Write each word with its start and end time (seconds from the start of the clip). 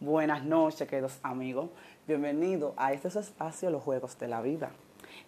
Buenas 0.00 0.42
noches, 0.42 0.88
queridos 0.88 1.18
amigos. 1.22 1.68
Bienvenido 2.08 2.72
a 2.78 2.94
este 2.94 3.08
espacio, 3.08 3.68
los 3.68 3.82
juegos 3.82 4.18
de 4.18 4.28
la 4.28 4.40
vida. 4.40 4.70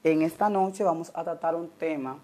En 0.02 0.22
esta 0.22 0.48
noche 0.48 0.83
vamos 0.83 1.12
a 1.14 1.22
tratar 1.25 1.54
un 1.56 1.68
tema 1.68 2.18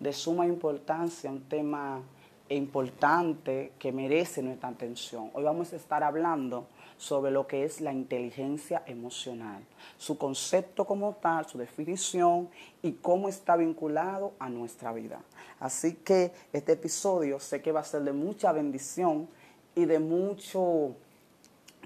de 0.00 0.12
suma 0.12 0.46
importancia, 0.46 1.30
un 1.30 1.42
tema 1.42 2.02
importante 2.48 3.72
que 3.78 3.92
merece 3.92 4.42
nuestra 4.42 4.70
atención. 4.70 5.30
Hoy 5.32 5.44
vamos 5.44 5.72
a 5.72 5.76
estar 5.76 6.02
hablando 6.02 6.66
sobre 6.98 7.30
lo 7.30 7.46
que 7.46 7.62
es 7.62 7.80
la 7.80 7.92
inteligencia 7.92 8.82
emocional, 8.86 9.62
su 9.96 10.18
concepto 10.18 10.86
como 10.86 11.14
tal, 11.14 11.46
su 11.46 11.56
definición 11.56 12.48
y 12.82 12.94
cómo 12.94 13.28
está 13.28 13.54
vinculado 13.54 14.32
a 14.40 14.48
nuestra 14.48 14.92
vida. 14.92 15.20
Así 15.60 15.94
que 15.94 16.32
este 16.52 16.72
episodio 16.72 17.38
sé 17.38 17.62
que 17.62 17.70
va 17.70 17.78
a 17.78 17.84
ser 17.84 18.02
de 18.02 18.12
mucha 18.12 18.50
bendición 18.50 19.28
y 19.76 19.84
de 19.84 20.00
mucho 20.00 20.96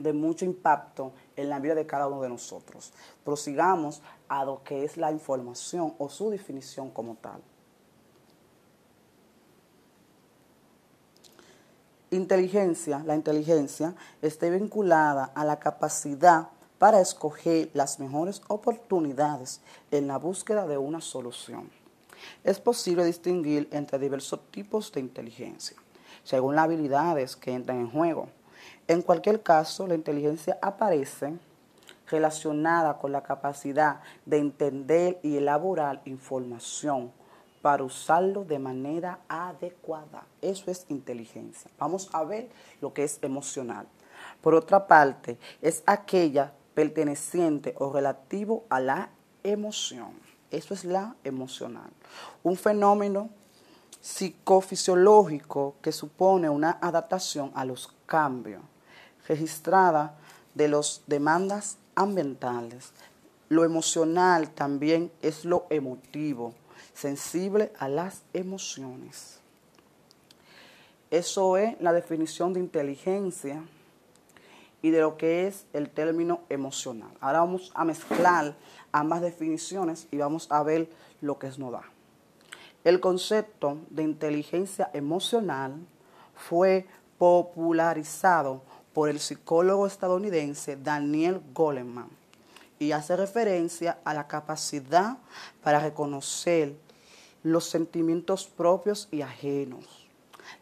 de 0.02 0.12
mucho 0.12 0.44
impacto 0.44 1.12
en 1.36 1.48
la 1.48 1.58
vida 1.58 1.74
de 1.74 1.86
cada 1.86 2.08
uno 2.08 2.22
de 2.22 2.28
nosotros. 2.28 2.92
Prosigamos 3.24 4.02
a 4.28 4.44
lo 4.44 4.62
que 4.62 4.84
es 4.84 4.96
la 4.96 5.12
información 5.12 5.94
o 5.98 6.08
su 6.08 6.30
definición 6.30 6.90
como 6.90 7.16
tal. 7.16 7.40
Inteligencia, 12.10 13.02
la 13.06 13.14
inteligencia 13.14 13.94
está 14.20 14.48
vinculada 14.50 15.30
a 15.34 15.44
la 15.44 15.60
capacidad 15.60 16.48
para 16.78 17.00
escoger 17.00 17.70
las 17.72 18.00
mejores 18.00 18.42
oportunidades 18.48 19.60
en 19.90 20.08
la 20.08 20.16
búsqueda 20.16 20.66
de 20.66 20.76
una 20.78 21.00
solución. 21.00 21.70
Es 22.42 22.58
posible 22.58 23.04
distinguir 23.04 23.68
entre 23.70 23.98
diversos 23.98 24.40
tipos 24.50 24.90
de 24.92 25.00
inteligencia, 25.00 25.76
según 26.24 26.56
las 26.56 26.64
habilidades 26.64 27.36
que 27.36 27.52
entran 27.52 27.78
en 27.78 27.90
juego 27.90 28.28
en 28.88 29.02
cualquier 29.02 29.42
caso, 29.42 29.86
la 29.86 29.94
inteligencia 29.94 30.58
aparece 30.60 31.34
relacionada 32.10 32.98
con 32.98 33.12
la 33.12 33.22
capacidad 33.22 34.00
de 34.26 34.38
entender 34.38 35.20
y 35.22 35.36
elaborar 35.36 36.02
información 36.04 37.12
para 37.62 37.84
usarlo 37.84 38.44
de 38.44 38.58
manera 38.58 39.20
adecuada. 39.28 40.26
Eso 40.40 40.70
es 40.70 40.86
inteligencia. 40.88 41.70
Vamos 41.78 42.08
a 42.12 42.24
ver 42.24 42.48
lo 42.80 42.92
que 42.92 43.04
es 43.04 43.18
emocional. 43.22 43.86
Por 44.40 44.54
otra 44.54 44.86
parte, 44.86 45.38
es 45.62 45.82
aquella 45.86 46.52
perteneciente 46.74 47.74
o 47.78 47.92
relativo 47.92 48.64
a 48.70 48.80
la 48.80 49.10
emoción. 49.42 50.12
Eso 50.50 50.74
es 50.74 50.84
la 50.84 51.14
emocional. 51.22 51.90
Un 52.42 52.56
fenómeno 52.56 53.30
psicofisiológico 54.00 55.76
que 55.82 55.92
supone 55.92 56.48
una 56.48 56.78
adaptación 56.80 57.52
a 57.54 57.64
los 57.64 57.94
cambios 58.06 58.62
registrada 59.28 60.16
de 60.54 60.68
las 60.68 61.02
demandas 61.06 61.78
ambientales. 61.94 62.92
Lo 63.48 63.64
emocional 63.64 64.50
también 64.50 65.10
es 65.22 65.44
lo 65.44 65.66
emotivo, 65.70 66.54
sensible 66.94 67.72
a 67.78 67.88
las 67.88 68.22
emociones. 68.32 69.40
Eso 71.10 71.56
es 71.56 71.80
la 71.80 71.92
definición 71.92 72.52
de 72.52 72.60
inteligencia 72.60 73.64
y 74.82 74.90
de 74.90 75.00
lo 75.00 75.16
que 75.16 75.46
es 75.46 75.66
el 75.72 75.90
término 75.90 76.40
emocional. 76.48 77.10
Ahora 77.20 77.40
vamos 77.40 77.72
a 77.74 77.84
mezclar 77.84 78.54
ambas 78.92 79.20
definiciones 79.20 80.06
y 80.10 80.18
vamos 80.18 80.46
a 80.50 80.62
ver 80.62 80.88
lo 81.20 81.38
que 81.38 81.48
es 81.48 81.58
no 81.58 81.70
da. 81.70 81.82
El 82.84 83.00
concepto 83.00 83.78
de 83.90 84.04
inteligencia 84.04 84.90
emocional 84.94 85.74
fue 86.34 86.86
popularizado 87.18 88.62
por 88.92 89.08
el 89.08 89.20
psicólogo 89.20 89.86
estadounidense 89.86 90.76
Daniel 90.76 91.40
Goleman 91.54 92.08
y 92.78 92.92
hace 92.92 93.16
referencia 93.16 93.98
a 94.04 94.12
la 94.14 94.26
capacidad 94.26 95.18
para 95.62 95.80
reconocer 95.80 96.74
los 97.42 97.64
sentimientos 97.64 98.46
propios 98.46 99.08
y 99.10 99.22
ajenos. 99.22 100.06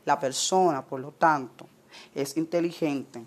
La 0.05 0.21
persona, 0.21 0.85
por 0.85 1.01
lo 1.01 1.13
tanto, 1.13 1.67
es 2.15 2.37
inteligente, 2.37 3.25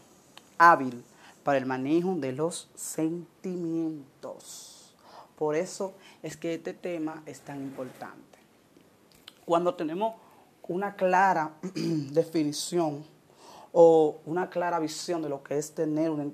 hábil 0.57 1.03
para 1.43 1.57
el 1.57 1.65
manejo 1.65 2.15
de 2.15 2.31
los 2.33 2.69
sentimientos. 2.75 4.93
Por 5.37 5.55
eso 5.55 5.93
es 6.21 6.37
que 6.37 6.53
este 6.53 6.73
tema 6.73 7.23
es 7.25 7.41
tan 7.41 7.61
importante. 7.61 8.37
Cuando 9.45 9.73
tenemos 9.73 10.15
una 10.67 10.95
clara 10.95 11.53
definición 11.73 13.03
o 13.73 14.19
una 14.25 14.49
clara 14.49 14.79
visión 14.79 15.21
de 15.21 15.29
lo 15.29 15.43
que 15.43 15.57
es 15.57 15.73
tener 15.73 16.09
una, 16.09 16.25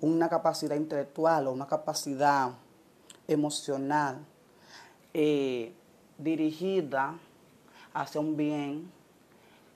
una 0.00 0.28
capacidad 0.28 0.76
intelectual 0.76 1.46
o 1.46 1.52
una 1.52 1.66
capacidad 1.66 2.52
emocional 3.26 4.18
eh, 5.12 5.72
dirigida 6.16 7.18
hacia 7.94 8.20
un 8.20 8.36
bien, 8.36 8.90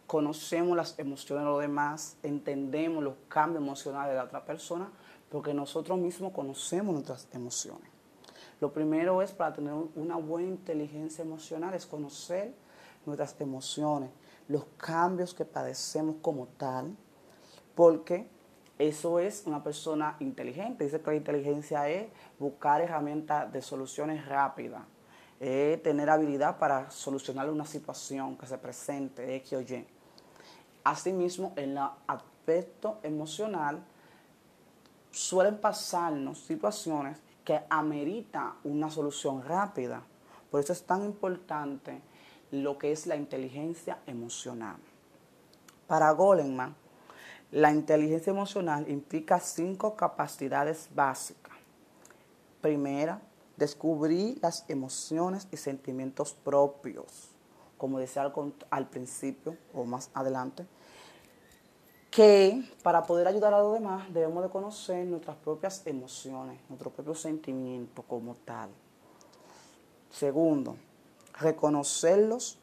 conocemos 0.07 0.77
las 0.77 0.99
emociones 0.99 1.45
de 1.45 1.51
los 1.51 1.61
demás, 1.61 2.17
entendemos 2.23 3.03
los 3.03 3.15
cambios 3.29 3.63
emocionales 3.63 4.13
de 4.13 4.19
la 4.19 4.25
otra 4.25 4.45
persona, 4.45 4.89
porque 5.31 5.55
nosotros 5.55 5.99
mismos 5.99 6.33
conocemos 6.33 6.93
nuestras 6.93 7.27
emociones. 7.33 7.89
Lo 8.61 8.73
primero 8.73 9.23
es 9.23 9.33
para 9.33 9.55
tener 9.55 9.73
una 9.97 10.17
buena 10.17 10.49
inteligencia 10.49 11.23
emocional, 11.23 11.75
es 11.75 11.87
conocer 11.87 12.53
nuestras 13.07 13.41
emociones, 13.41 14.11
los 14.49 14.65
cambios 14.77 15.35
que 15.35 15.45
padecemos 15.45 16.17
como 16.23 16.47
tal, 16.47 16.97
porque 17.75 18.29
eso 18.79 19.19
es 19.19 19.45
una 19.47 19.63
persona 19.63 20.17
inteligente. 20.21 20.85
Dice 20.85 21.01
que 21.01 21.11
la 21.11 21.17
inteligencia 21.17 21.89
es 21.89 22.09
buscar 22.39 22.81
herramientas 22.81 23.53
de 23.53 23.63
soluciones 23.63 24.27
rápidas, 24.27 24.83
es 25.39 25.83
tener 25.83 26.11
habilidad 26.11 26.59
para 26.59 26.91
solucionar 26.91 27.51
una 27.51 27.65
situación 27.65 28.37
que 28.37 28.47
se 28.47 28.59
presente, 28.59 29.37
X 29.37 29.53
o 29.53 29.61
Y. 29.61 29.87
Asimismo, 30.85 31.53
en 31.57 31.71
el 31.71 31.79
aspecto 32.07 32.99
emocional, 33.03 33.85
suelen 35.11 35.59
pasarnos 35.59 36.41
situaciones 36.41 37.19
que 37.45 37.61
ameritan 37.69 38.55
una 38.65 38.91
solución 38.91 39.43
rápida. 39.45 40.03
Por 40.51 40.61
eso 40.61 40.73
es 40.73 40.85
tan 40.85 41.05
importante 41.05 42.03
lo 42.53 42.79
que 42.79 42.93
es 42.93 43.07
la 43.07 43.17
inteligencia 43.17 43.99
emocional. 44.07 44.77
Para 45.89 46.11
Goleman, 46.13 46.77
la 47.51 47.73
inteligencia 47.73 48.31
emocional 48.31 48.89
implica 48.89 49.41
cinco 49.41 49.97
capacidades 49.97 50.89
básicas. 50.95 51.53
Primera, 52.61 53.21
descubrir 53.57 54.39
las 54.41 54.65
emociones 54.69 55.49
y 55.51 55.57
sentimientos 55.57 56.35
propios, 56.35 57.31
como 57.79 57.99
decía 57.99 58.23
al, 58.23 58.33
al 58.71 58.89
principio 58.89 59.57
o 59.75 59.85
más 59.85 60.11
adelante, 60.15 60.67
que 62.11 62.63
para 62.83 63.03
poder 63.05 63.27
ayudar 63.27 63.55
a 63.55 63.61
los 63.61 63.73
demás 63.73 64.13
debemos 64.13 64.43
de 64.43 64.51
conocer 64.51 65.07
nuestras 65.07 65.37
propias 65.39 65.87
emociones, 65.87 66.61
nuestros 66.69 66.93
propios 66.93 67.21
sentimientos 67.21 68.05
como 68.07 68.35
tal. 68.35 68.69
Segundo, 70.11 70.77
reconocerlos, 71.39 72.59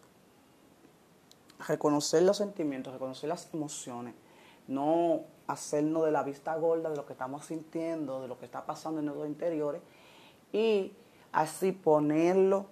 reconocer 1.67 2.23
los 2.23 2.37
sentimientos, 2.37 2.93
reconocer 2.93 3.29
las 3.29 3.53
emociones, 3.53 4.15
no 4.67 5.21
hacernos 5.47 6.05
de 6.05 6.11
la 6.11 6.23
vista 6.23 6.55
gorda 6.55 6.89
de 6.89 6.95
lo 6.95 7.05
que 7.05 7.13
estamos 7.13 7.45
sintiendo, 7.45 8.21
de 8.21 8.27
lo 8.27 8.37
que 8.37 8.45
está 8.45 8.65
pasando 8.65 8.99
en 8.99 9.07
nuestros 9.07 9.27
interiores 9.27 9.81
y 10.51 10.93
así 11.31 11.71
ponerlo 11.71 12.67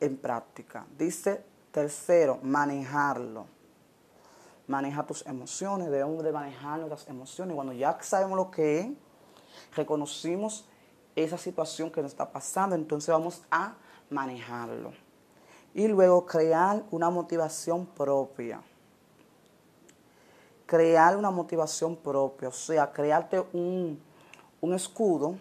en 0.00 0.16
práctica. 0.16 0.86
Dice 0.96 1.44
tercero, 1.72 2.38
manejarlo. 2.42 3.46
Maneja 4.68 5.04
tus 5.04 5.26
emociones, 5.26 5.90
debemos 5.90 6.22
de 6.22 6.32
manejar 6.32 6.78
nuestras 6.78 7.08
emociones. 7.08 7.54
Cuando 7.54 7.72
ya 7.72 7.98
sabemos 8.00 8.36
lo 8.36 8.50
que 8.50 8.80
es, 8.80 8.88
reconocimos 9.74 10.66
esa 11.16 11.36
situación 11.36 11.90
que 11.90 12.00
nos 12.00 12.12
está 12.12 12.30
pasando, 12.30 12.76
entonces 12.76 13.10
vamos 13.10 13.42
a 13.50 13.74
manejarlo. 14.12 14.92
Y 15.74 15.88
luego 15.88 16.26
crear 16.26 16.84
una 16.90 17.10
motivación 17.10 17.86
propia. 17.86 18.62
Crear 20.66 21.16
una 21.16 21.30
motivación 21.30 21.96
propia, 21.96 22.48
o 22.48 22.52
sea, 22.52 22.92
crearte 22.92 23.42
un, 23.52 24.00
escudo 24.74 25.36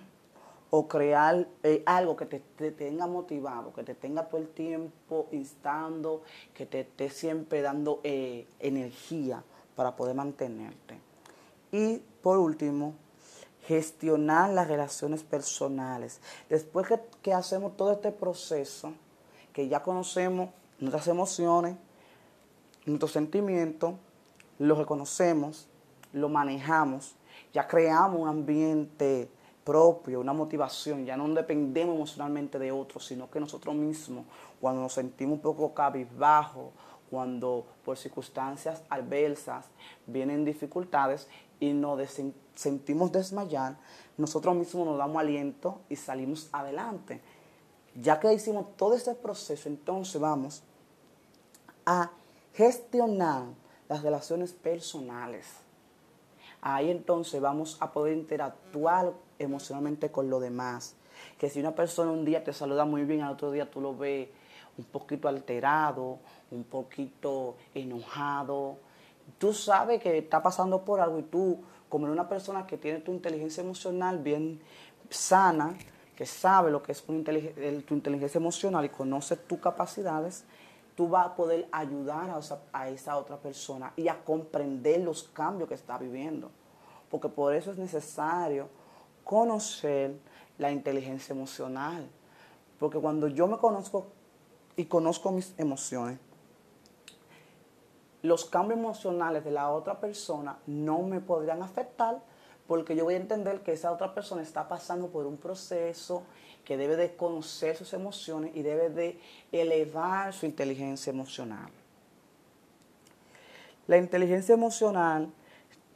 o 0.69 0.87
crear 0.87 1.47
eh, 1.63 1.83
algo 1.85 2.15
que 2.15 2.25
te, 2.25 2.71
tenga 2.71 3.07
motivado, 3.07 3.73
que 3.73 3.83
te 3.83 3.93
tenga 3.93 4.27
todo 4.27 4.41
el 4.41 4.49
tiempo 4.49 5.27
instando, 5.31 6.23
que 6.53 6.65
te 6.65 6.81
esté 6.81 7.09
siempre 7.09 7.61
dando 7.61 7.99
eh, 8.03 8.47
energía 8.59 9.43
para 9.75 9.95
poder 9.95 10.15
mantenerte. 10.15 10.99
Y 11.71 11.99
por 12.21 12.37
último, 12.37 12.95
gestionar 13.67 14.49
las 14.49 14.67
relaciones 14.67 15.23
personales. 15.23 16.19
Después 16.49 16.87
que, 17.21 17.33
hacemos 17.33 17.77
todo 17.77 17.91
este 17.91 18.11
proceso, 18.11 18.93
que 19.53 19.67
ya 19.67 19.83
conocemos 19.83 20.49
nuestras 20.79 21.07
emociones, 21.07 21.75
nuestros 22.85 23.11
sentimientos, 23.11 23.93
los 24.57 24.77
reconocemos, 24.77 25.67
lo 26.13 26.29
manejamos, 26.29 27.15
ya 27.53 27.67
creamos 27.67 28.19
un 28.19 28.27
ambiente 28.27 29.29
propio, 29.63 30.19
una 30.19 30.33
motivación, 30.33 31.05
ya 31.05 31.15
no 31.15 31.27
dependemos 31.29 31.95
emocionalmente 31.95 32.57
de 32.57 32.71
otros, 32.71 33.05
sino 33.05 33.29
que 33.29 33.39
nosotros 33.39 33.75
mismos, 33.75 34.25
cuando 34.59 34.81
nos 34.81 34.93
sentimos 34.93 35.35
un 35.35 35.41
poco 35.41 35.73
cabizbajos, 35.73 36.71
cuando 37.11 37.65
por 37.83 37.97
circunstancias 37.97 38.81
adversas 38.89 39.65
vienen 40.07 40.45
dificultades 40.45 41.27
y 41.59 41.73
nos 41.73 41.99
sentimos 42.55 43.11
desmayar, 43.11 43.77
nosotros 44.17 44.55
mismos 44.55 44.85
nos 44.85 44.97
damos 44.97 45.17
aliento 45.17 45.81
y 45.89 45.95
salimos 45.95 46.49
adelante. 46.51 47.21
Ya 47.95 48.19
que 48.19 48.33
hicimos 48.33 48.77
todo 48.77 48.95
este 48.95 49.13
proceso, 49.15 49.67
entonces 49.67 50.19
vamos 50.21 50.63
a 51.85 52.11
gestionar 52.53 53.45
las 53.89 54.03
relaciones 54.03 54.53
personales. 54.53 55.47
Ahí 56.61 56.91
entonces 56.91 57.41
vamos 57.41 57.77
a 57.79 57.91
poder 57.91 58.15
interactuar 58.15 59.13
emocionalmente 59.39 60.11
con 60.11 60.29
los 60.29 60.41
demás. 60.41 60.95
Que 61.37 61.49
si 61.49 61.59
una 61.59 61.75
persona 61.75 62.11
un 62.11 62.23
día 62.23 62.43
te 62.43 62.53
saluda 62.53 62.85
muy 62.85 63.03
bien, 63.03 63.21
al 63.21 63.33
otro 63.33 63.51
día 63.51 63.69
tú 63.69 63.81
lo 63.81 63.95
ves 63.95 64.29
un 64.77 64.85
poquito 64.85 65.27
alterado, 65.27 66.19
un 66.51 66.63
poquito 66.63 67.55
enojado. 67.73 68.77
Tú 69.37 69.53
sabes 69.53 70.01
que 70.01 70.17
está 70.17 70.41
pasando 70.41 70.85
por 70.85 70.99
algo 70.99 71.19
y 71.19 71.23
tú, 71.23 71.59
como 71.91 72.07
una 72.07 72.29
persona 72.29 72.65
que 72.65 72.77
tiene 72.77 73.01
tu 73.01 73.11
inteligencia 73.11 73.61
emocional 73.61 74.17
bien 74.17 74.61
sana, 75.09 75.75
que 76.15 76.25
sabe 76.25 76.71
lo 76.71 76.81
que 76.81 76.93
es 76.93 77.03
tu 77.03 77.13
inteligencia 77.93 78.39
emocional 78.39 78.85
y 78.85 78.89
conoce 78.89 79.35
tus 79.35 79.59
capacidades, 79.59 80.45
tú 80.95 81.09
vas 81.09 81.27
a 81.27 81.35
poder 81.35 81.67
ayudar 81.71 82.31
a 82.71 82.89
esa, 82.89 83.17
otra 83.17 83.35
persona 83.37 83.91
y 83.97 84.07
a 84.07 84.23
comprender 84.23 85.01
los 85.01 85.23
cambios 85.23 85.67
que 85.67 85.75
está 85.75 85.97
viviendo. 85.97 86.49
Porque 87.09 87.27
por 87.27 87.53
eso 87.53 87.71
es 87.71 87.77
necesario 87.77 88.69
conocer 89.25 90.15
la 90.57 90.71
inteligencia 90.71 91.33
emocional. 91.33 92.07
Porque 92.79 92.99
cuando 92.99 93.27
yo 93.27 93.47
me 93.47 93.57
conozco 93.57 94.07
y 94.77 94.85
conozco 94.85 95.31
mis 95.31 95.53
emociones, 95.57 96.19
los 98.21 98.45
cambios 98.45 98.79
emocionales 98.79 99.43
de 99.43 99.51
la 99.51 99.69
otra 99.69 99.99
persona 99.99 100.59
no 100.67 101.01
me 101.01 101.19
podrían 101.19 101.63
afectar 101.63 102.21
porque 102.67 102.95
yo 102.95 103.03
voy 103.03 103.15
a 103.15 103.17
entender 103.17 103.61
que 103.61 103.73
esa 103.73 103.91
otra 103.91 104.13
persona 104.13 104.41
está 104.41 104.67
pasando 104.67 105.07
por 105.09 105.25
un 105.25 105.37
proceso 105.37 106.23
que 106.63 106.77
debe 106.77 106.95
de 106.95 107.15
conocer 107.15 107.75
sus 107.75 107.93
emociones 107.93 108.55
y 108.55 108.61
debe 108.61 108.89
de 108.89 109.19
elevar 109.51 110.31
su 110.33 110.45
inteligencia 110.45 111.09
emocional. 111.09 111.69
La 113.87 113.97
inteligencia 113.97 114.53
emocional 114.53 115.33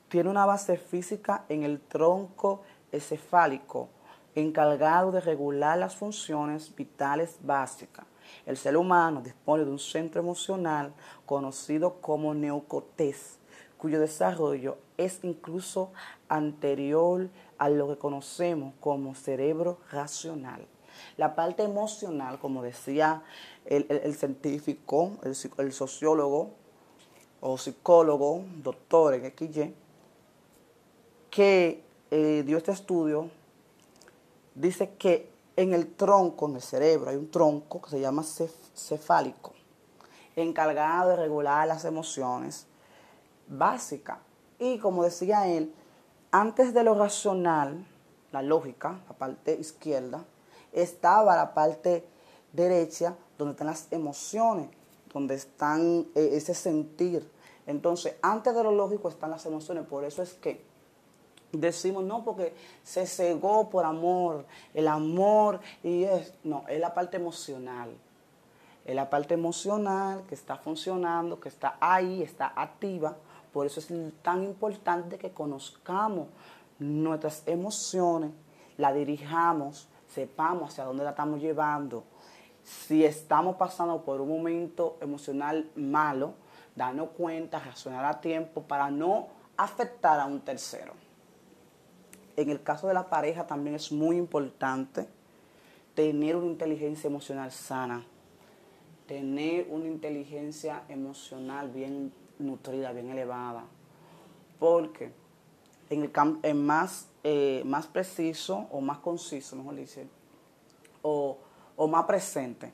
tiene 0.09 0.29
una 0.29 0.45
base 0.45 0.77
física 0.77 1.45
en 1.47 1.63
el 1.63 1.79
tronco 1.79 2.63
encefálico, 2.91 3.89
encargado 4.33 5.11
de 5.11 5.21
regular 5.21 5.77
las 5.77 5.95
funciones 5.95 6.75
vitales 6.75 7.37
básicas. 7.41 8.05
El 8.45 8.57
ser 8.57 8.77
humano 8.77 9.21
dispone 9.21 9.65
de 9.65 9.71
un 9.71 9.79
centro 9.79 10.21
emocional 10.21 10.93
conocido 11.25 11.95
como 12.01 12.33
neocortés, 12.33 13.37
cuyo 13.77 13.99
desarrollo 13.99 14.77
es 14.97 15.19
incluso 15.23 15.91
anterior 16.29 17.29
a 17.57 17.69
lo 17.69 17.87
que 17.87 17.97
conocemos 17.97 18.73
como 18.79 19.15
cerebro 19.15 19.79
racional. 19.91 20.65
La 21.17 21.35
parte 21.35 21.63
emocional, 21.63 22.39
como 22.39 22.63
decía 22.63 23.23
el, 23.65 24.15
científico, 24.15 25.17
el, 25.23 25.73
sociólogo 25.73 26.51
o 27.41 27.57
psicólogo, 27.57 28.43
doctor 28.63 29.13
en 29.13 29.33
XY, 29.37 29.73
que 31.29 31.83
eh, 32.11 32.43
dio 32.45 32.57
este 32.57 32.71
estudio, 32.71 33.29
dice 34.55 34.91
que 34.97 35.34
en 35.55 35.73
el 35.73 35.93
tronco, 35.95 36.47
en 36.47 36.55
el 36.55 36.61
cerebro, 36.61 37.09
hay 37.09 37.15
un 37.15 37.31
tronco 37.31 37.81
que 37.81 37.89
se 37.89 37.99
llama 37.99 38.23
cefálico, 38.23 39.53
encargado 40.35 41.11
de 41.11 41.15
regular 41.15 41.67
las 41.67 41.85
emociones 41.85 42.67
básicas. 43.47 44.19
Y 44.59 44.79
como 44.79 45.03
decía 45.03 45.47
él, 45.47 45.73
antes 46.31 46.73
de 46.73 46.83
lo 46.83 46.95
racional, 46.95 47.85
la 48.31 48.41
lógica, 48.41 48.99
la 49.07 49.15
parte 49.15 49.55
izquierda, 49.55 50.25
estaba 50.73 51.37
la 51.37 51.53
parte 51.53 52.05
derecha 52.51 53.15
donde 53.37 53.53
están 53.53 53.67
las 53.67 53.87
emociones, 53.91 54.69
donde 55.13 55.35
están 55.35 56.07
eh, 56.15 56.31
ese 56.33 56.53
sentir. 56.53 57.29
Entonces, 57.65 58.15
antes 58.21 58.53
de 58.53 58.63
lo 58.63 58.71
lógico 58.71 59.07
están 59.09 59.31
las 59.31 59.45
emociones. 59.45 59.85
Por 59.87 60.03
eso 60.03 60.21
es 60.21 60.33
que 60.33 60.61
decimos, 61.59 62.03
no, 62.03 62.23
porque 62.23 62.53
se 62.83 63.05
cegó 63.05 63.69
por 63.69 63.85
amor, 63.85 64.45
el 64.73 64.87
amor, 64.87 65.59
y 65.83 66.03
es, 66.03 66.33
no, 66.43 66.63
es 66.67 66.79
la 66.79 66.93
parte 66.93 67.17
emocional. 67.17 67.89
Es 68.85 68.95
la 68.95 69.09
parte 69.09 69.33
emocional 69.33 70.23
que 70.27 70.35
está 70.35 70.57
funcionando, 70.57 71.39
que 71.39 71.49
está 71.49 71.77
ahí, 71.79 72.21
está 72.21 72.53
activa 72.55 73.17
por 73.55 73.65
eso 73.65 73.79
es 73.79 73.87
tan 74.21 74.43
importante 74.43 75.17
que 75.17 75.31
conozcamos 75.31 76.27
nuestras 76.77 77.41
emociones, 77.45 78.31
la 78.75 78.91
dirijamos, 78.91 79.87
sepamos 80.09 80.71
hacia 80.71 80.83
dónde 80.83 81.05
la 81.05 81.11
estamos 81.11 81.39
llevando. 81.39 82.03
Si 82.65 83.05
estamos 83.05 83.55
pasando 83.55 84.03
por 84.03 84.19
un 84.19 84.27
momento 84.27 84.97
emocional 84.99 85.71
malo, 85.77 86.33
darnos 86.75 87.11
cuenta, 87.11 87.59
razonar 87.59 88.03
a 88.03 88.19
tiempo 88.19 88.63
para 88.63 88.91
no 88.91 89.29
afectar 89.55 90.19
a 90.19 90.25
un 90.25 90.41
tercero. 90.41 90.91
En 92.37 92.49
el 92.49 92.61
caso 92.61 92.87
de 92.87 92.93
la 92.93 93.09
pareja 93.09 93.47
también 93.47 93.75
es 93.75 93.91
muy 93.91 94.17
importante 94.17 95.07
tener 95.93 96.35
una 96.35 96.47
inteligencia 96.47 97.07
emocional 97.07 97.51
sana, 97.51 98.05
tener 99.07 99.67
una 99.69 99.87
inteligencia 99.87 100.83
emocional 100.89 101.69
bien 101.69 102.11
nutrida, 102.37 102.91
bien 102.91 103.09
elevada. 103.09 103.63
Porque 104.59 105.11
en 105.89 106.01
el 106.01 106.11
campo 106.11 106.47
más, 106.53 107.07
eh, 107.23 107.61
más 107.65 107.87
preciso 107.87 108.67
o 108.71 108.81
más 108.81 108.97
conciso, 108.99 109.55
mejor 109.55 109.75
dice, 109.75 110.07
o, 111.01 111.37
o 111.75 111.87
más 111.87 112.05
presente, 112.05 112.73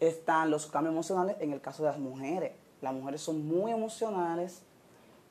están 0.00 0.50
los 0.50 0.66
cambios 0.66 0.92
emocionales 0.92 1.36
en 1.40 1.52
el 1.52 1.60
caso 1.60 1.84
de 1.84 1.90
las 1.90 1.98
mujeres. 1.98 2.52
Las 2.80 2.92
mujeres 2.92 3.20
son 3.20 3.46
muy 3.46 3.72
emocionales, 3.72 4.62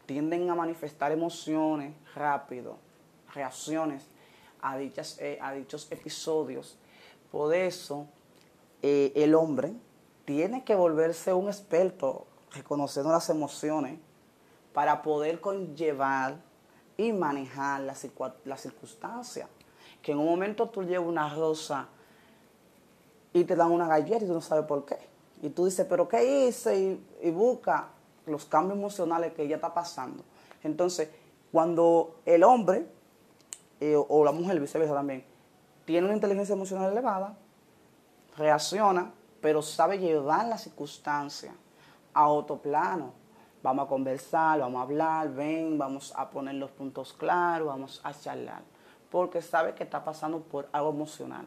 tienden 0.05 0.49
a 0.49 0.55
manifestar 0.55 1.11
emociones 1.11 1.93
rápido, 2.15 2.77
reacciones 3.35 4.03
a, 4.61 4.77
dichas, 4.77 5.17
eh, 5.19 5.37
a 5.41 5.53
dichos 5.53 5.87
episodios. 5.91 6.77
Por 7.31 7.53
eso, 7.53 8.07
eh, 8.81 9.11
el 9.15 9.35
hombre 9.35 9.73
tiene 10.25 10.63
que 10.63 10.73
volverse 10.75 11.33
un 11.33 11.47
experto 11.47 12.25
reconociendo 12.51 13.11
las 13.11 13.29
emociones 13.29 13.99
para 14.73 15.01
poder 15.01 15.39
conllevar 15.39 16.37
y 16.97 17.11
manejar 17.13 17.81
las 17.81 18.07
la 18.45 18.57
circunstancias. 18.57 19.47
Que 20.01 20.13
en 20.13 20.19
un 20.19 20.25
momento 20.25 20.69
tú 20.69 20.83
llevas 20.83 21.07
una 21.07 21.33
rosa 21.33 21.87
y 23.33 23.43
te 23.43 23.55
dan 23.55 23.71
una 23.71 23.87
galleta 23.87 24.23
y 24.23 24.27
tú 24.27 24.33
no 24.33 24.41
sabes 24.41 24.65
por 24.65 24.85
qué. 24.85 24.97
Y 25.41 25.49
tú 25.49 25.65
dices, 25.65 25.85
pero 25.89 26.07
¿qué 26.07 26.47
hice? 26.47 26.99
Y, 27.21 27.31
busca 27.31 27.89
los 28.25 28.45
cambios 28.45 28.77
emocionales 28.77 29.33
que 29.33 29.43
ella 29.43 29.55
está 29.55 29.73
pasando. 29.73 30.23
Entonces, 30.63 31.09
cuando 31.51 32.15
el 32.25 32.43
hombre 32.43 32.85
eh, 33.79 33.95
o 33.95 34.23
la 34.23 34.31
mujer, 34.31 34.59
viceversa 34.59 34.93
también, 34.93 35.25
tiene 35.85 36.05
una 36.05 36.15
inteligencia 36.15 36.53
emocional 36.53 36.91
elevada, 36.91 37.37
reacciona, 38.37 39.11
pero 39.41 39.61
sabe 39.61 39.99
llevar 39.99 40.47
las 40.47 40.63
circunstancias 40.63 41.53
a 42.13 42.27
otro 42.27 42.57
plano. 42.57 43.13
Vamos 43.61 43.85
a 43.85 43.89
conversar, 43.89 44.59
vamos 44.59 44.79
a 44.79 44.83
hablar, 44.83 45.33
ven, 45.33 45.77
vamos 45.77 46.13
a 46.15 46.29
poner 46.29 46.55
los 46.55 46.71
puntos 46.71 47.13
claros, 47.13 47.67
vamos 47.67 48.01
a 48.03 48.13
charlar. 48.13 48.63
Porque 49.11 49.41
sabe 49.41 49.73
que 49.75 49.83
está 49.83 50.03
pasando 50.03 50.39
por 50.39 50.67
algo 50.71 50.89
emocional. 50.89 51.45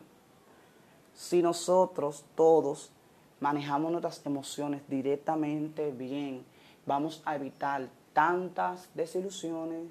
Si 1.15 1.43
nosotros 1.43 2.25
todos 2.35 2.93
manejamos 3.41 3.91
nuestras 3.91 4.25
emociones 4.27 4.83
directamente 4.89 5.91
bien, 5.91 6.45
vamos 6.87 7.23
a 7.25 7.37
evitar 7.37 7.89
tantas 8.13 8.89
desilusiones, 8.95 9.91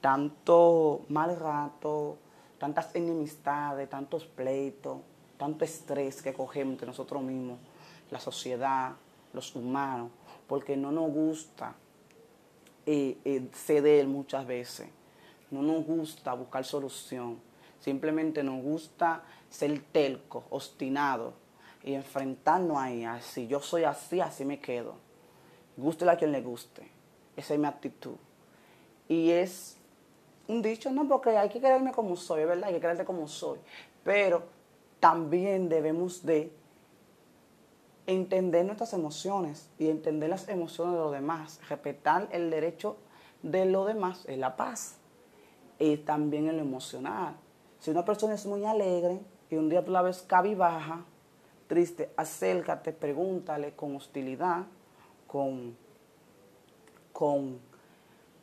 tanto 0.00 1.04
mal 1.08 1.38
rato, 1.38 2.18
tantas 2.58 2.94
enemistades, 2.94 3.88
tantos 3.88 4.26
pleitos, 4.26 4.98
tanto 5.36 5.64
estrés 5.64 6.22
que 6.22 6.32
cogemos 6.32 6.72
entre 6.72 6.86
nosotros 6.86 7.22
mismos, 7.22 7.58
la 8.10 8.20
sociedad, 8.20 8.92
los 9.32 9.54
humanos, 9.54 10.10
porque 10.46 10.76
no 10.76 10.90
nos 10.90 11.10
gusta 11.10 11.74
eh, 12.86 13.18
eh, 13.24 13.48
ceder 13.52 14.06
muchas 14.06 14.46
veces, 14.46 14.88
no 15.50 15.62
nos 15.62 15.84
gusta 15.84 16.34
buscar 16.34 16.64
solución, 16.64 17.38
simplemente 17.80 18.42
nos 18.42 18.62
gusta 18.62 19.22
ser 19.48 19.80
telco, 19.92 20.44
obstinado 20.50 21.34
y 21.84 21.94
enfrentarnos 21.94 22.76
ahí, 22.76 23.04
así, 23.04 23.46
yo 23.46 23.60
soy 23.60 23.84
así, 23.84 24.20
así 24.20 24.44
me 24.44 24.60
quedo. 24.60 24.96
Guste 25.76 26.08
a 26.10 26.16
quien 26.16 26.32
le 26.32 26.42
guste, 26.42 26.90
esa 27.36 27.54
es 27.54 27.60
mi 27.60 27.66
actitud. 27.66 28.16
Y 29.08 29.30
es 29.30 29.77
un 30.48 30.62
dicho, 30.62 30.90
no, 30.90 31.06
porque 31.06 31.30
hay 31.36 31.48
que 31.48 31.60
quererme 31.60 31.92
como 31.92 32.16
soy, 32.16 32.44
¿verdad? 32.44 32.68
Hay 32.68 32.74
que 32.74 32.80
quererte 32.80 33.04
como 33.04 33.28
soy. 33.28 33.58
Pero 34.02 34.42
también 34.98 35.68
debemos 35.68 36.24
de 36.24 36.52
entender 38.06 38.64
nuestras 38.64 38.94
emociones 38.94 39.70
y 39.78 39.90
entender 39.90 40.30
las 40.30 40.48
emociones 40.48 40.94
de 40.94 41.00
los 41.00 41.12
demás, 41.12 41.60
respetar 41.68 42.28
el 42.32 42.50
derecho 42.50 42.96
de 43.42 43.66
los 43.66 43.86
demás 43.86 44.24
es 44.26 44.38
la 44.38 44.56
paz 44.56 44.96
y 45.78 45.98
también 45.98 46.48
en 46.48 46.56
lo 46.56 46.62
emocional. 46.62 47.36
Si 47.78 47.90
una 47.90 48.04
persona 48.04 48.34
es 48.34 48.46
muy 48.46 48.64
alegre 48.64 49.20
y 49.50 49.56
un 49.56 49.68
día 49.68 49.84
tú 49.84 49.92
la 49.92 50.02
ves 50.02 50.22
cabibaja, 50.22 51.04
triste, 51.66 52.10
acércate, 52.16 52.92
pregúntale 52.92 53.74
con 53.76 53.94
hostilidad, 53.94 54.64
con, 55.26 55.76
con 57.12 57.60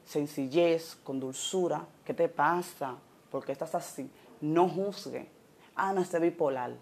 sencillez, 0.06 0.96
con 1.04 1.20
dulzura, 1.20 1.86
¿qué 2.06 2.14
te 2.14 2.30
pasa? 2.30 2.96
¿Por 3.30 3.44
qué 3.44 3.52
estás 3.52 3.76
así? 3.76 4.10
No 4.42 4.70
juzgue. 4.70 5.30
Ah, 5.76 5.92
no, 5.92 6.02
este 6.02 6.20
bipolar. 6.20 6.74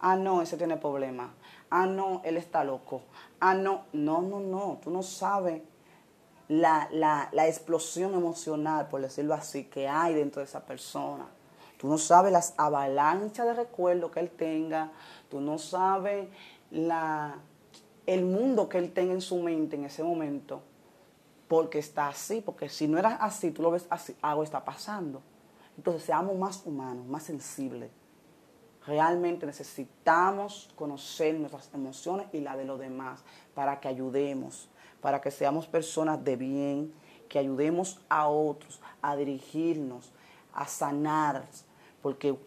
Ah, 0.00 0.16
no, 0.16 0.42
ese 0.42 0.56
tiene 0.56 0.76
problemas. 0.76 1.30
Ah, 1.68 1.86
no, 1.86 2.22
él 2.24 2.36
está 2.36 2.64
loco. 2.64 3.02
Ah, 3.38 3.54
no, 3.54 3.84
no, 3.92 4.22
no, 4.22 4.40
no. 4.40 4.80
Tú 4.82 4.90
no 4.90 5.02
sabes 5.02 5.62
la, 6.48 6.88
la, 6.90 7.28
la 7.32 7.46
explosión 7.46 8.14
emocional, 8.14 8.88
por 8.88 9.02
decirlo 9.02 9.34
así, 9.34 9.64
que 9.64 9.86
hay 9.86 10.14
dentro 10.14 10.40
de 10.40 10.46
esa 10.46 10.64
persona. 10.64 11.26
Tú 11.78 11.86
no 11.86 11.96
sabes 11.96 12.32
las 12.32 12.54
avalanchas 12.56 13.46
de 13.46 13.54
recuerdos 13.54 14.10
que 14.10 14.20
él 14.20 14.30
tenga. 14.30 14.90
Tú 15.30 15.40
no 15.40 15.58
sabes 15.58 16.28
la, 16.70 17.36
el 18.06 18.24
mundo 18.24 18.68
que 18.68 18.78
él 18.78 18.92
tenga 18.92 19.12
en 19.12 19.20
su 19.20 19.36
mente 19.36 19.76
en 19.76 19.84
ese 19.84 20.02
momento. 20.02 20.62
Porque 21.50 21.80
está 21.80 22.06
así. 22.06 22.40
Porque 22.40 22.68
si 22.68 22.86
no 22.86 22.96
era 22.96 23.16
así, 23.16 23.50
tú 23.50 23.62
lo 23.62 23.72
ves 23.72 23.88
así, 23.90 24.16
algo 24.22 24.44
está 24.44 24.64
pasando. 24.64 25.20
Entonces 25.76 26.04
seamos 26.04 26.38
más 26.38 26.64
humanos, 26.64 27.04
más 27.08 27.24
sensibles. 27.24 27.90
Realmente 28.86 29.46
necesitamos 29.46 30.70
conocer 30.76 31.34
nuestras 31.34 31.68
emociones 31.74 32.28
y 32.32 32.38
la 32.38 32.56
de 32.56 32.64
los 32.64 32.78
demás 32.78 33.24
para 33.52 33.80
que 33.80 33.88
ayudemos, 33.88 34.68
para 35.00 35.20
que 35.20 35.32
seamos 35.32 35.66
personas 35.66 36.22
de 36.22 36.36
bien, 36.36 36.94
que 37.28 37.40
ayudemos 37.40 37.98
a 38.08 38.28
otros 38.28 38.80
a 39.02 39.16
dirigirnos, 39.16 40.12
a 40.52 40.68
sanar, 40.68 41.48
porque 42.00 42.38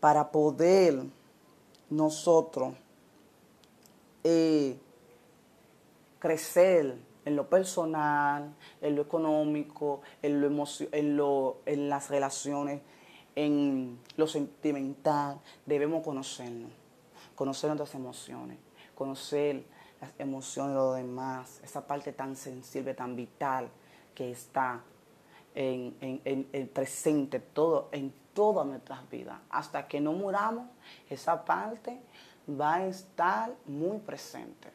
para 0.00 0.32
poder 0.32 1.04
nosotros 1.88 2.74
eh, 4.24 4.76
crecer 6.18 6.96
en 7.24 7.36
lo 7.36 7.48
personal, 7.48 8.54
en 8.80 8.96
lo 8.96 9.02
económico, 9.02 10.02
en, 10.22 10.40
lo 10.40 10.66
en, 10.92 11.16
lo, 11.16 11.58
en 11.66 11.88
las 11.88 12.10
relaciones, 12.10 12.80
en 13.34 13.98
lo 14.16 14.26
sentimental, 14.26 15.40
debemos 15.66 16.04
conocernos, 16.04 16.70
conocer 17.34 17.68
nuestras 17.68 17.94
emociones, 17.94 18.58
conocer 18.94 19.64
las 20.00 20.10
emociones 20.18 20.72
de 20.72 20.78
los 20.78 20.96
demás, 20.96 21.60
esa 21.64 21.86
parte 21.86 22.12
tan 22.12 22.36
sensible, 22.36 22.94
tan 22.94 23.16
vital 23.16 23.68
que 24.14 24.30
está 24.30 24.82
en, 25.54 26.20
el 26.52 26.68
presente, 26.68 27.40
todo, 27.40 27.88
en 27.92 28.12
todas 28.32 28.66
nuestras 28.66 29.08
vidas. 29.08 29.38
Hasta 29.50 29.86
que 29.86 30.00
no 30.00 30.12
muramos, 30.12 30.66
esa 31.08 31.44
parte 31.44 32.00
va 32.48 32.74
a 32.74 32.86
estar 32.86 33.54
muy 33.66 33.98
presente. 33.98 34.73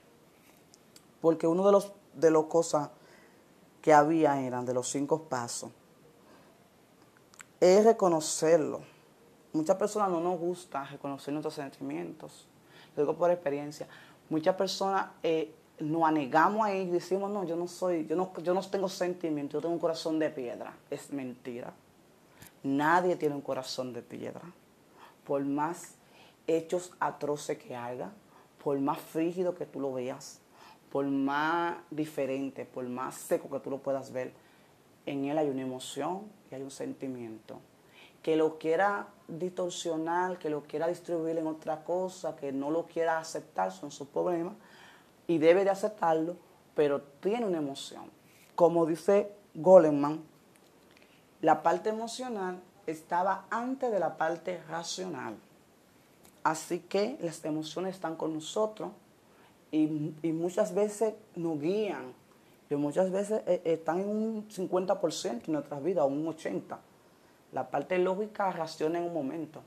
Porque 1.22 1.48
uno 1.48 1.66
de 1.66 1.72
los 1.72 1.92
de 2.14 2.32
las 2.32 2.44
cosas 2.44 2.90
que 3.82 3.94
había 3.94 4.42
eran 4.42 4.66
de 4.66 4.74
los 4.74 4.90
cinco 4.90 5.24
pasos 5.24 5.72
es 7.60 7.84
reconocerlo. 7.84 8.82
Muchas 9.54 9.78
personas 9.78 10.10
no 10.10 10.20
nos 10.20 10.40
gusta 10.40 10.86
reconocer 10.86 11.34
nuestros 11.34 11.56
sentimientos. 11.56 12.48
Lo 12.96 13.04
digo 13.04 13.18
por 13.18 13.32
experiencia. 13.32 13.88
Muchas 14.30 14.56
personas 14.56 15.08
eh, 15.24 15.54
nos 15.80 16.04
anegamos 16.04 16.66
a 16.66 16.72
ellos 16.72 16.90
y 16.90 16.92
decimos, 16.92 17.32
no, 17.32 17.44
yo 17.44 17.56
no 17.56 17.68
soy, 17.68 18.06
yo 18.06 18.16
no, 18.16 18.32
yo 18.42 18.54
no 18.54 18.62
tengo 18.62 18.88
sentimientos, 18.88 19.54
yo 19.54 19.62
tengo 19.62 19.74
un 19.74 19.80
corazón 19.80 20.20
de 20.20 20.30
piedra. 20.30 20.78
Es 20.90 21.12
mentira. 21.12 21.74
Nadie 22.64 23.16
tiene 23.16 23.36
un 23.36 23.42
corazón 23.42 23.94
de 23.94 24.02
piedra. 24.02 24.42
Por 25.26 25.44
más 25.44 25.96
hechos 26.48 26.92
atroces 27.00 27.58
que 27.58 27.76
haga, 27.76 28.12
por 28.64 28.80
más 28.80 29.00
frígido 29.00 29.56
que 29.56 29.66
tú 29.66 29.80
lo 29.80 29.94
veas, 29.94 30.40
por 30.91 31.05
más 31.05 31.77
diferente, 31.91 32.65
por 32.65 32.88
más 32.88 33.15
seco 33.15 33.50
que 33.50 33.60
tú 33.60 33.69
lo 33.69 33.79
puedas 33.79 34.12
ver, 34.12 34.34
en 35.05 35.25
él 35.25 35.38
hay 35.38 35.50
una 35.50 35.62
emoción 35.62 36.24
y 36.51 36.55
hay 36.55 36.62
un 36.62 36.72
sentimiento. 36.72 37.60
Que 38.24 38.36
lo 38.36 38.58
quiera 38.58 39.08
distorsionar, 39.27 40.39
que 40.39 40.50
lo 40.50 40.63
quiera 40.63 40.88
distribuir 40.88 41.38
en 41.38 41.48
otra 41.48 41.84
cosa, 41.84 42.36
que 42.36 42.51
no 42.51 42.69
lo 42.69 42.86
quiera 42.86 43.17
aceptar, 43.17 43.72
son 43.72 43.91
sus 43.91 44.08
problemas. 44.08 44.53
Y 45.27 45.38
debe 45.38 45.63
de 45.63 45.69
aceptarlo, 45.69 46.36
pero 46.75 47.01
tiene 47.01 47.46
una 47.46 47.60
emoción. 47.60 48.05
Como 48.55 48.86
dice 48.86 49.31
Goleman, 49.53 50.22
la 51.41 51.63
parte 51.63 51.89
emocional 51.89 52.60
estaba 52.88 53.46
antes 53.50 53.91
de 53.91 54.00
la 54.00 54.17
parte 54.17 54.62
racional. 54.67 55.38
Así 56.43 56.79
que 56.79 57.17
las 57.22 57.43
emociones 57.46 57.96
están 57.96 58.15
con 58.15 58.34
nosotros 58.34 58.91
y, 59.72 59.88
muchas 60.32 60.74
veces 60.74 61.14
nos 61.36 61.60
guían 61.60 62.14
que 62.68 62.76
muchas 62.76 63.12
veces 63.12 63.42
eh, 63.48 63.62
están 63.66 64.00
en 64.00 64.10
un 64.10 64.48
50% 64.50 65.48
en 65.48 65.54
nuestras 65.54 65.84
vidas, 65.84 66.06
un 66.08 66.26
80%. 66.26 66.78
La 67.52 67.70
parte 67.72 67.98
lógica 67.98 68.52
reacciona 68.52 69.00
en 69.00 69.06
un 69.06 69.14
momento. 69.14 69.62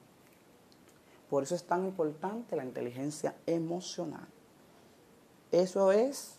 Por 1.28 1.42
eso 1.42 1.54
es 1.54 1.64
tan 1.64 1.84
importante 1.84 2.54
la 2.54 2.64
inteligencia 2.64 3.34
emocional. 3.46 4.26
Eso 5.50 5.90
es 5.90 6.38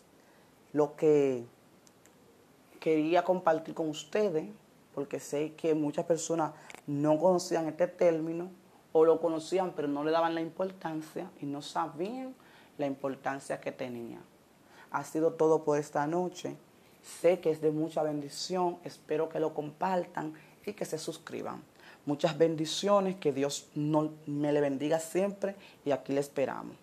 lo 0.72 0.96
que 0.96 1.44
quería 2.80 3.24
compartir 3.24 3.74
con 3.74 3.88
ustedes, 3.88 4.46
porque 4.94 5.20
sé 5.20 5.54
que 5.54 5.74
muchas 5.74 6.04
personas 6.04 6.52
no 6.86 7.18
conocían 7.18 7.66
este 7.66 7.88
término 7.88 8.50
o 8.92 9.04
lo 9.04 9.20
conocían 9.20 9.72
pero 9.74 9.88
no 9.88 10.04
le 10.04 10.12
daban 10.12 10.34
la 10.34 10.40
importancia 10.40 11.30
y 11.40 11.46
no 11.46 11.62
sabían 11.62 12.34
la 12.78 12.86
importancia 12.86 13.60
que 13.60 13.72
tenía 13.72 14.20
ha 14.94 15.02
sido 15.02 15.32
todo 15.32 15.64
por 15.64 15.78
esta 15.78 16.06
noche. 16.06 16.56
Sé 17.02 17.40
que 17.40 17.50
es 17.50 17.60
de 17.60 17.72
mucha 17.72 18.02
bendición. 18.02 18.78
Espero 18.84 19.28
que 19.28 19.40
lo 19.40 19.52
compartan 19.52 20.34
y 20.64 20.72
que 20.72 20.84
se 20.84 20.98
suscriban. 20.98 21.62
Muchas 22.06 22.38
bendiciones. 22.38 23.16
Que 23.16 23.32
Dios 23.32 23.66
no, 23.74 24.12
me 24.26 24.52
le 24.52 24.60
bendiga 24.60 25.00
siempre 25.00 25.56
y 25.84 25.90
aquí 25.90 26.12
le 26.12 26.20
esperamos. 26.20 26.76